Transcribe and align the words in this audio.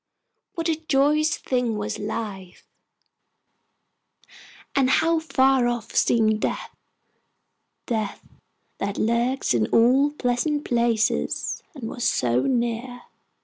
What 0.55 0.67
a 0.67 0.77
joyous 0.87 1.37
thing 1.37 1.77
was 1.77 1.99
life, 1.99 2.65
and 4.75 4.89
how 4.89 5.19
far 5.19 5.67
off 5.67 5.93
seemed 5.95 6.41
death 6.41 6.75
death, 7.85 8.27
that 8.79 8.97
lurks 8.97 9.53
in 9.53 9.67
all 9.67 10.09
pleasant 10.09 10.65
places, 10.65 11.61
and 11.75 11.87
was 11.87 12.03
so 12.03 12.41
near! 12.41 13.03